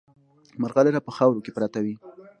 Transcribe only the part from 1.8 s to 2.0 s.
وي.